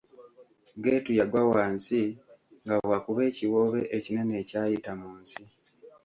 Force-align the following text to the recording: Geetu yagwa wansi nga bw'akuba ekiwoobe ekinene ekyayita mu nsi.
Geetu 0.83 1.11
yagwa 1.19 1.41
wansi 1.51 2.01
nga 2.63 2.75
bw'akuba 2.85 3.21
ekiwoobe 3.29 3.81
ekinene 3.97 4.33
ekyayita 4.41 4.91
mu 4.99 5.09
nsi. 5.19 5.43